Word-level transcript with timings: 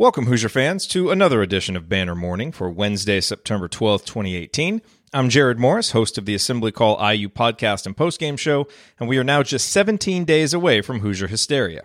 Welcome, 0.00 0.26
Hoosier 0.26 0.48
fans, 0.48 0.86
to 0.86 1.10
another 1.10 1.42
edition 1.42 1.76
of 1.76 1.88
Banner 1.88 2.14
Morning 2.14 2.52
for 2.52 2.70
Wednesday, 2.70 3.20
September 3.20 3.66
12th, 3.66 4.04
2018. 4.04 4.80
I'm 5.12 5.28
Jared 5.28 5.58
Morris, 5.58 5.90
host 5.90 6.16
of 6.16 6.24
the 6.24 6.36
Assembly 6.36 6.70
Call 6.70 6.94
IU 7.04 7.28
podcast 7.28 7.84
and 7.84 7.96
postgame 7.96 8.38
show, 8.38 8.68
and 9.00 9.08
we 9.08 9.18
are 9.18 9.24
now 9.24 9.42
just 9.42 9.72
17 9.72 10.24
days 10.24 10.54
away 10.54 10.82
from 10.82 11.00
Hoosier 11.00 11.26
hysteria. 11.26 11.82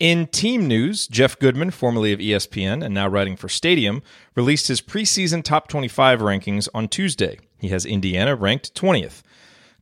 In 0.00 0.26
team 0.26 0.66
news, 0.66 1.06
Jeff 1.06 1.38
Goodman, 1.38 1.70
formerly 1.70 2.12
of 2.12 2.18
ESPN 2.18 2.84
and 2.84 2.92
now 2.92 3.06
writing 3.06 3.36
for 3.36 3.48
Stadium, 3.48 4.02
released 4.34 4.66
his 4.66 4.80
preseason 4.80 5.44
top 5.44 5.68
25 5.68 6.18
rankings 6.18 6.68
on 6.74 6.88
Tuesday. 6.88 7.38
He 7.60 7.68
has 7.68 7.86
Indiana 7.86 8.34
ranked 8.34 8.74
20th. 8.74 9.22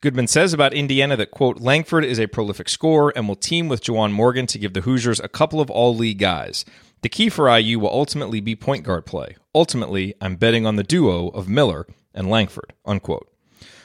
Goodman 0.02 0.26
says 0.26 0.52
about 0.52 0.74
Indiana 0.74 1.16
that, 1.16 1.30
quote, 1.30 1.58
Langford 1.58 2.04
is 2.04 2.20
a 2.20 2.26
prolific 2.26 2.68
scorer 2.68 3.14
and 3.16 3.26
will 3.26 3.34
team 3.34 3.66
with 3.66 3.82
Juwan 3.82 4.12
Morgan 4.12 4.46
to 4.48 4.58
give 4.58 4.74
the 4.74 4.82
Hoosiers 4.82 5.20
a 5.20 5.28
couple 5.28 5.58
of 5.58 5.70
all 5.70 5.96
league 5.96 6.18
guys. 6.18 6.66
The 7.06 7.10
key 7.10 7.28
for 7.28 7.48
IU 7.56 7.78
will 7.78 7.90
ultimately 7.90 8.40
be 8.40 8.56
point 8.56 8.82
guard 8.82 9.06
play. 9.06 9.36
Ultimately, 9.54 10.14
I'm 10.20 10.34
betting 10.34 10.66
on 10.66 10.74
the 10.74 10.82
duo 10.82 11.28
of 11.28 11.48
Miller 11.48 11.86
and 12.12 12.28
Langford, 12.28 12.72
unquote. 12.84 13.32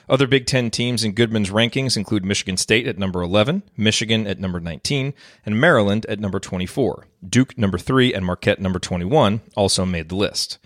Other 0.10 0.26
Big 0.26 0.48
Ten 0.48 0.72
teams 0.72 1.04
in 1.04 1.12
Goodman's 1.12 1.52
rankings 1.52 1.96
include 1.96 2.26
Michigan 2.26 2.58
State 2.58 2.88
at 2.88 2.98
number 2.98 3.22
11, 3.22 3.62
Michigan 3.78 4.26
at 4.26 4.40
number 4.40 4.60
19, 4.60 5.14
and 5.46 5.62
Maryland 5.62 6.08
at 6.10 6.20
number 6.20 6.40
24. 6.40 7.06
Duke 7.30 7.56
number 7.60 7.78
3 7.78 8.12
and 8.12 8.26
Marquette 8.26 8.60
number 8.60 8.80
21 8.80 9.42
also 9.56 9.86
made 9.86 10.10
the 10.10 10.16
list. 10.16 10.58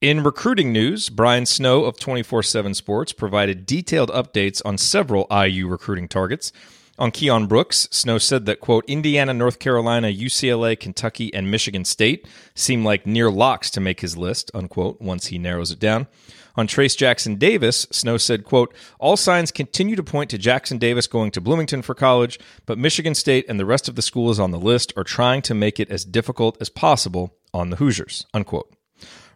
In 0.00 0.24
recruiting 0.24 0.72
news, 0.72 1.08
Brian 1.08 1.46
Snow 1.46 1.84
of 1.84 2.00
24 2.00 2.42
7 2.42 2.74
Sports 2.74 3.12
provided 3.12 3.66
detailed 3.66 4.10
updates 4.10 4.60
on 4.64 4.78
several 4.78 5.28
IU 5.30 5.68
recruiting 5.68 6.08
targets. 6.08 6.52
On 6.96 7.10
Keion 7.10 7.48
Brooks, 7.48 7.88
Snow 7.90 8.18
said 8.18 8.46
that, 8.46 8.60
quote, 8.60 8.84
Indiana, 8.86 9.34
North 9.34 9.58
Carolina, 9.58 10.08
UCLA, 10.08 10.78
Kentucky, 10.78 11.34
and 11.34 11.50
Michigan 11.50 11.84
State 11.84 12.28
seem 12.54 12.84
like 12.84 13.04
near 13.04 13.32
locks 13.32 13.68
to 13.72 13.80
make 13.80 14.00
his 14.00 14.16
list, 14.16 14.48
unquote, 14.54 15.00
once 15.00 15.26
he 15.26 15.38
narrows 15.38 15.72
it 15.72 15.80
down. 15.80 16.06
On 16.54 16.68
Trayce 16.68 16.96
Jackson-Davis, 16.96 17.88
Snow 17.90 18.16
said, 18.16 18.44
quote, 18.44 18.72
All 19.00 19.16
signs 19.16 19.50
continue 19.50 19.96
to 19.96 20.04
point 20.04 20.30
to 20.30 20.38
Jackson-Davis 20.38 21.08
going 21.08 21.32
to 21.32 21.40
Bloomington 21.40 21.82
for 21.82 21.96
college, 21.96 22.38
but 22.64 22.78
Michigan 22.78 23.16
State 23.16 23.44
and 23.48 23.58
the 23.58 23.66
rest 23.66 23.88
of 23.88 23.96
the 23.96 24.02
schools 24.02 24.38
on 24.38 24.52
the 24.52 24.60
list 24.60 24.92
are 24.96 25.02
trying 25.02 25.42
to 25.42 25.54
make 25.54 25.80
it 25.80 25.90
as 25.90 26.04
difficult 26.04 26.56
as 26.60 26.68
possible 26.68 27.34
on 27.52 27.70
the 27.70 27.76
Hoosiers, 27.76 28.24
unquote. 28.32 28.72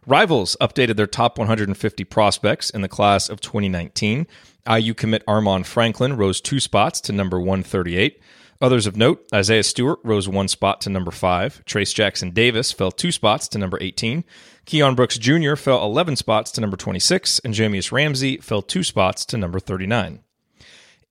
Rivals 0.05 0.55
updated 0.61 0.95
their 0.95 1.07
top 1.07 1.37
150 1.37 2.03
prospects 2.05 2.69
in 2.69 2.81
the 2.81 2.87
class 2.87 3.29
of 3.29 3.41
2019. 3.41 4.27
IU 4.69 4.93
commit 4.93 5.25
Armaan 5.25 5.65
Franklin 5.65 6.15
rose 6.15 6.41
two 6.41 6.59
spots 6.59 7.01
to 7.01 7.13
number 7.13 7.39
138. 7.39 8.19
Others 8.61 8.87
of 8.87 8.97
note, 8.97 9.25
Isaiah 9.33 9.63
Stewart 9.63 9.99
rose 10.03 10.27
one 10.27 10.49
spot 10.49 10.81
to 10.81 10.89
number 10.89 11.11
5. 11.11 11.63
Trayce 11.65 11.93
Jackson-Davis 11.93 12.73
fell 12.73 12.91
two 12.91 13.11
spots 13.11 13.47
to 13.49 13.57
number 13.57 13.77
18. 13.79 14.25
Keion 14.65 14.95
Brooks 14.97 15.17
Jr. 15.17 15.55
fell 15.55 15.81
11 15.83 16.17
spots 16.17 16.51
to 16.51 16.61
number 16.61 16.75
26. 16.75 17.39
And 17.39 17.53
Jahmi'us 17.53 17.93
Ramsey 17.93 18.37
fell 18.37 18.61
two 18.61 18.83
spots 18.83 19.25
to 19.27 19.37
number 19.37 19.61
39. 19.61 20.19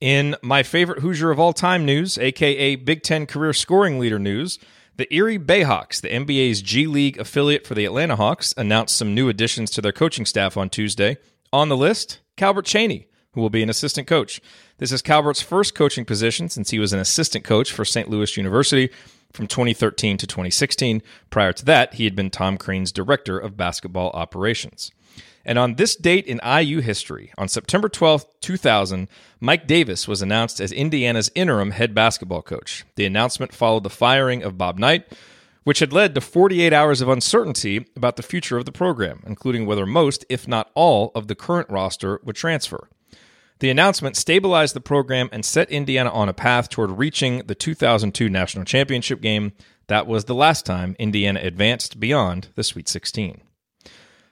In 0.00 0.36
my 0.42 0.62
favorite 0.62 1.00
Hoosier 1.00 1.30
of 1.30 1.40
all 1.40 1.52
time 1.52 1.84
news, 1.84 2.18
aka 2.18 2.76
Big 2.76 3.02
Ten 3.02 3.26
career 3.26 3.52
scoring 3.52 3.98
leader 3.98 4.18
news, 4.18 4.58
the 4.98 5.14
Erie 5.14 5.38
Bayhawks, 5.38 6.00
the 6.00 6.08
NBA's 6.08 6.60
G 6.60 6.88
League 6.88 7.18
affiliate 7.18 7.64
for 7.64 7.74
the 7.74 7.84
Atlanta 7.84 8.16
Hawks, 8.16 8.52
announced 8.56 8.96
some 8.96 9.14
new 9.14 9.28
additions 9.28 9.70
to 9.70 9.80
their 9.80 9.92
coaching 9.92 10.26
staff 10.26 10.56
on 10.56 10.68
Tuesday. 10.68 11.18
On 11.52 11.68
the 11.68 11.76
list, 11.76 12.18
Calbert 12.36 12.66
Cheaney, 12.66 13.06
who 13.32 13.40
will 13.40 13.48
be 13.48 13.62
an 13.62 13.70
assistant 13.70 14.08
coach. 14.08 14.40
This 14.78 14.90
is 14.90 15.00
Calbert's 15.00 15.40
first 15.40 15.76
coaching 15.76 16.04
position 16.04 16.48
since 16.48 16.70
he 16.70 16.80
was 16.80 16.92
an 16.92 16.98
assistant 16.98 17.44
coach 17.44 17.70
for 17.70 17.84
St. 17.84 18.10
Louis 18.10 18.36
University 18.36 18.90
from 19.32 19.46
2013 19.46 20.16
to 20.16 20.26
2016. 20.26 21.00
Prior 21.30 21.52
to 21.52 21.64
that, 21.64 21.94
he 21.94 22.02
had 22.02 22.16
been 22.16 22.28
Tom 22.28 22.58
Crean's 22.58 22.90
director 22.90 23.38
of 23.38 23.56
basketball 23.56 24.10
operations. 24.14 24.90
And 25.44 25.58
on 25.58 25.74
this 25.74 25.96
date 25.96 26.26
in 26.26 26.40
IU 26.44 26.80
history, 26.80 27.32
on 27.38 27.48
September 27.48 27.88
12, 27.88 28.26
2000, 28.40 29.08
Mike 29.40 29.66
Davis 29.66 30.06
was 30.06 30.20
announced 30.20 30.60
as 30.60 30.72
Indiana's 30.72 31.30
interim 31.34 31.70
head 31.70 31.94
basketball 31.94 32.42
coach. 32.42 32.84
The 32.96 33.06
announcement 33.06 33.54
followed 33.54 33.84
the 33.84 33.90
firing 33.90 34.42
of 34.42 34.58
Bob 34.58 34.78
Knight, 34.78 35.10
which 35.64 35.80
had 35.80 35.92
led 35.92 36.14
to 36.14 36.20
48 36.20 36.72
hours 36.72 37.00
of 37.00 37.08
uncertainty 37.08 37.86
about 37.96 38.16
the 38.16 38.22
future 38.22 38.56
of 38.56 38.64
the 38.64 38.72
program, 38.72 39.22
including 39.26 39.66
whether 39.66 39.86
most, 39.86 40.24
if 40.28 40.48
not 40.48 40.70
all, 40.74 41.12
of 41.14 41.28
the 41.28 41.34
current 41.34 41.68
roster 41.70 42.20
would 42.24 42.36
transfer. 42.36 42.88
The 43.60 43.70
announcement 43.70 44.16
stabilized 44.16 44.74
the 44.74 44.80
program 44.80 45.28
and 45.32 45.44
set 45.44 45.70
Indiana 45.70 46.10
on 46.10 46.28
a 46.28 46.32
path 46.32 46.68
toward 46.68 46.92
reaching 46.92 47.38
the 47.46 47.54
2002 47.56 48.28
national 48.28 48.64
championship 48.64 49.20
game. 49.20 49.52
That 49.88 50.06
was 50.06 50.26
the 50.26 50.34
last 50.34 50.64
time 50.64 50.94
Indiana 50.98 51.40
advanced 51.42 51.98
beyond 51.98 52.48
the 52.54 52.62
Sweet 52.62 52.88
16. 52.88 53.40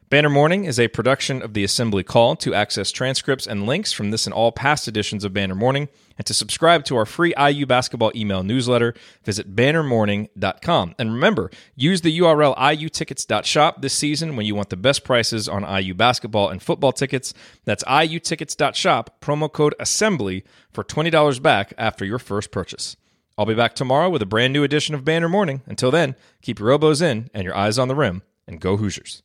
Banner 0.08 0.30
Morning 0.30 0.66
is 0.66 0.78
a 0.78 0.86
production 0.86 1.42
of 1.42 1.52
the 1.52 1.64
Assembly 1.64 2.04
Call. 2.04 2.36
To 2.36 2.54
access 2.54 2.92
transcripts 2.92 3.44
and 3.44 3.66
links 3.66 3.90
from 3.90 4.12
this 4.12 4.24
and 4.24 4.32
all 4.32 4.52
past 4.52 4.86
editions 4.86 5.24
of 5.24 5.32
Banner 5.32 5.56
Morning, 5.56 5.88
and 6.16 6.24
to 6.26 6.32
subscribe 6.32 6.84
to 6.84 6.96
our 6.96 7.04
free 7.04 7.34
IU 7.36 7.66
basketball 7.66 8.12
email 8.14 8.44
newsletter, 8.44 8.94
visit 9.24 9.56
bannermorning.com. 9.56 10.94
And 10.96 11.12
remember, 11.12 11.50
use 11.74 12.02
the 12.02 12.16
URL 12.20 12.56
iutickets.shop 12.56 13.82
this 13.82 13.94
season 13.94 14.36
when 14.36 14.46
you 14.46 14.54
want 14.54 14.70
the 14.70 14.76
best 14.76 15.02
prices 15.02 15.48
on 15.48 15.64
IU 15.64 15.92
basketball 15.92 16.50
and 16.50 16.62
football 16.62 16.92
tickets. 16.92 17.34
That's 17.64 17.82
iutickets.shop, 17.82 19.20
promo 19.20 19.52
code 19.52 19.74
ASSEMBLY 19.80 20.44
for 20.70 20.84
$20 20.84 21.42
back 21.42 21.74
after 21.76 22.04
your 22.04 22.20
first 22.20 22.52
purchase. 22.52 22.96
I'll 23.36 23.44
be 23.44 23.54
back 23.54 23.74
tomorrow 23.74 24.08
with 24.08 24.22
a 24.22 24.26
brand 24.26 24.52
new 24.52 24.62
edition 24.62 24.94
of 24.94 25.04
Banner 25.04 25.28
Morning. 25.28 25.62
Until 25.66 25.90
then, 25.90 26.14
keep 26.42 26.60
your 26.60 26.70
elbows 26.70 27.02
in 27.02 27.28
and 27.34 27.42
your 27.42 27.56
eyes 27.56 27.76
on 27.76 27.88
the 27.88 27.96
rim, 27.96 28.22
and 28.46 28.60
go 28.60 28.76
Hoosiers. 28.76 29.24